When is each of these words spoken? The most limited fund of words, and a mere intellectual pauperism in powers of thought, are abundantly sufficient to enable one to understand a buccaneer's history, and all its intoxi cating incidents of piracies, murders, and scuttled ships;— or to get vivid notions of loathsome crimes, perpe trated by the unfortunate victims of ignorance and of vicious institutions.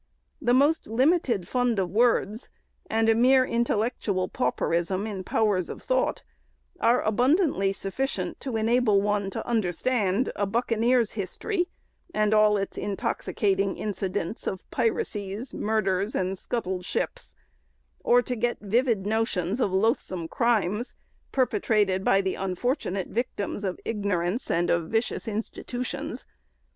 The 0.41 0.55
most 0.55 0.87
limited 0.87 1.47
fund 1.47 1.77
of 1.77 1.91
words, 1.91 2.49
and 2.89 3.07
a 3.07 3.13
mere 3.13 3.45
intellectual 3.45 4.27
pauperism 4.29 5.05
in 5.05 5.23
powers 5.23 5.69
of 5.69 5.83
thought, 5.83 6.23
are 6.79 7.03
abundantly 7.03 7.71
sufficient 7.71 8.39
to 8.39 8.57
enable 8.57 8.99
one 8.99 9.29
to 9.29 9.45
understand 9.45 10.31
a 10.35 10.47
buccaneer's 10.47 11.11
history, 11.11 11.67
and 12.15 12.33
all 12.33 12.57
its 12.57 12.79
intoxi 12.79 13.35
cating 13.35 13.77
incidents 13.77 14.47
of 14.47 14.67
piracies, 14.71 15.53
murders, 15.53 16.15
and 16.15 16.35
scuttled 16.35 16.83
ships;— 16.83 17.35
or 17.99 18.23
to 18.23 18.35
get 18.35 18.57
vivid 18.59 19.05
notions 19.05 19.59
of 19.59 19.71
loathsome 19.71 20.27
crimes, 20.27 20.95
perpe 21.31 21.61
trated 21.61 22.03
by 22.03 22.21
the 22.21 22.33
unfortunate 22.33 23.09
victims 23.09 23.63
of 23.63 23.79
ignorance 23.85 24.49
and 24.49 24.71
of 24.71 24.89
vicious 24.89 25.27
institutions. 25.27 26.25